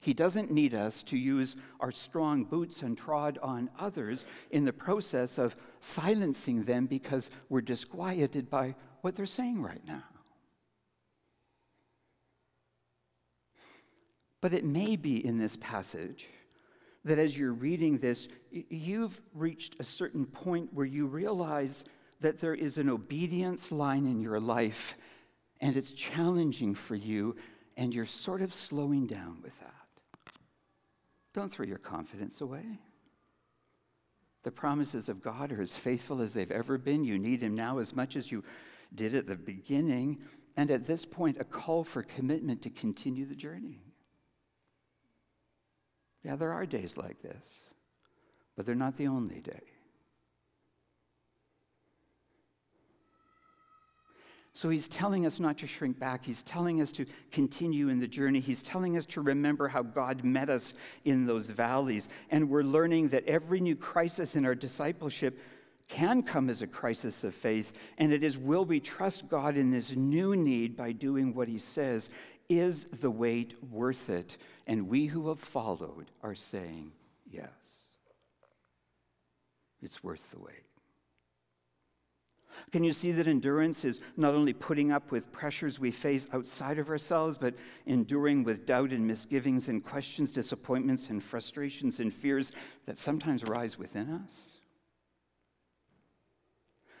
[0.00, 4.72] He doesn't need us to use our strong boots and trod on others in the
[4.72, 10.04] process of silencing them because we're disquieted by what they're saying right now.
[14.40, 16.28] But it may be in this passage
[17.04, 21.84] that as you're reading this, you've reached a certain point where you realize
[22.20, 24.96] that there is an obedience line in your life
[25.60, 27.36] and it's challenging for you,
[27.76, 30.34] and you're sort of slowing down with that.
[31.32, 32.78] Don't throw your confidence away.
[34.42, 37.04] The promises of God are as faithful as they've ever been.
[37.04, 38.44] You need Him now as much as you
[38.94, 40.18] did at the beginning.
[40.56, 43.80] And at this point, a call for commitment to continue the journey.
[46.26, 47.70] Yeah, there are days like this,
[48.56, 49.60] but they're not the only day.
[54.52, 56.24] So he's telling us not to shrink back.
[56.24, 58.40] He's telling us to continue in the journey.
[58.40, 60.74] He's telling us to remember how God met us
[61.04, 62.08] in those valleys.
[62.32, 65.38] And we're learning that every new crisis in our discipleship
[65.86, 67.70] can come as a crisis of faith.
[67.98, 71.58] And it is will we trust God in this new need by doing what he
[71.58, 72.10] says?
[72.48, 74.36] Is the wait worth it?
[74.66, 76.92] And we who have followed are saying,
[77.30, 77.50] yes.
[79.82, 80.66] It's worth the wait.
[82.72, 86.78] Can you see that endurance is not only putting up with pressures we face outside
[86.78, 92.52] of ourselves, but enduring with doubt and misgivings and questions, disappointments and frustrations and fears
[92.86, 94.55] that sometimes rise within us?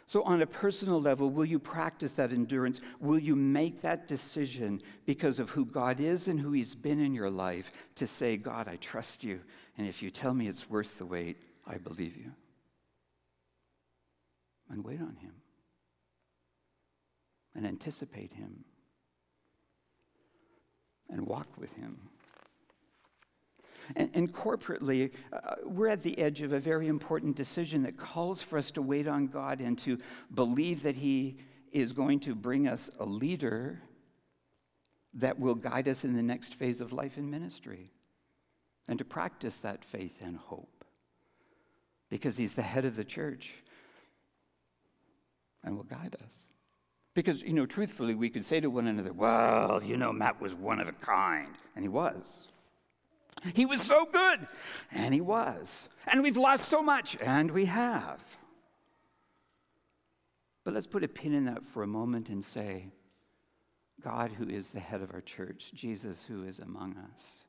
[0.08, 2.80] So, on a personal level, will you practice that endurance?
[3.00, 7.12] Will you make that decision because of who God is and who He's been in
[7.12, 9.40] your life to say, God, I trust you,
[9.76, 12.30] and if you tell me it's worth the wait, I believe you?
[14.70, 15.32] And wait on Him
[17.56, 18.64] and anticipate Him
[21.10, 21.98] and walk with Him.
[23.94, 28.42] And, and corporately, uh, we're at the edge of a very important decision that calls
[28.42, 29.98] for us to wait on God and to
[30.34, 31.36] believe that He
[31.72, 33.82] is going to bring us a leader
[35.14, 37.92] that will guide us in the next phase of life and ministry
[38.88, 40.84] and to practice that faith and hope
[42.08, 43.54] because he's the head of the church
[45.64, 46.32] and will guide us.
[47.14, 50.54] Because, you know, truthfully, we could say to one another, well, you know, Matt was
[50.54, 51.54] one of a kind.
[51.74, 52.48] And he was.
[53.54, 54.46] He was so good.
[54.90, 55.88] And he was.
[56.06, 57.16] And we've lost so much.
[57.20, 58.22] And we have.
[60.64, 62.90] But let's put a pin in that for a moment and say,
[64.02, 67.44] God, who is the head of our church, Jesus, who is among us,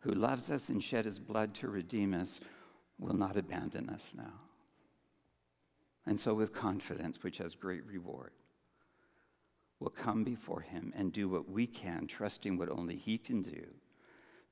[0.00, 2.40] who loves us and shed his blood to redeem us,
[2.98, 4.40] will not abandon us now.
[6.06, 8.32] And so, with confidence, which has great reward,
[9.78, 13.66] we'll come before him and do what we can, trusting what only he can do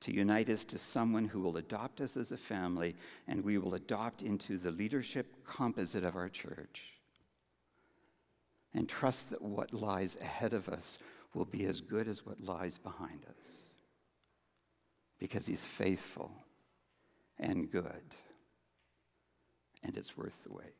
[0.01, 2.95] to unite us to someone who will adopt us as a family
[3.27, 6.81] and we will adopt into the leadership composite of our church.
[8.73, 10.97] And trust that what lies ahead of us
[11.33, 13.61] will be as good as what lies behind us.
[15.19, 16.31] Because he's faithful
[17.37, 18.15] and good,
[19.83, 20.75] and it's worth the wait.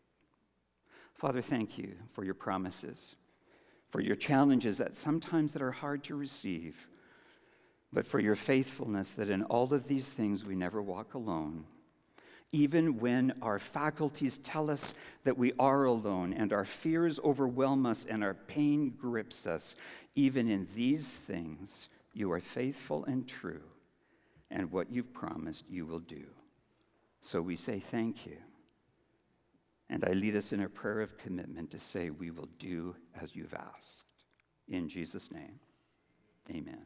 [1.13, 3.15] Father, thank you for your promises,
[3.89, 6.75] for your challenges that sometimes that are hard to receive,
[7.93, 11.65] but for your faithfulness that in all of these things we never walk alone.
[12.53, 18.05] Even when our faculties tell us that we are alone and our fears overwhelm us
[18.05, 19.75] and our pain grips us,
[20.15, 23.63] even in these things, you are faithful and true,
[24.49, 26.25] and what you've promised you will do.
[27.21, 28.37] So we say thank you.
[29.89, 33.35] And I lead us in a prayer of commitment to say, We will do as
[33.35, 34.05] you've asked.
[34.69, 35.59] In Jesus' name,
[36.49, 36.81] amen.